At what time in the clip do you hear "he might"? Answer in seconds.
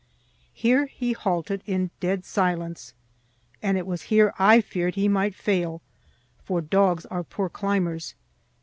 4.95-5.35